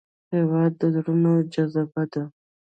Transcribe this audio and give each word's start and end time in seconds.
هېواد 0.33 0.71
د 0.79 0.81
زړونو 0.95 1.31
جذبه 1.53 2.03
ده. 2.11 2.23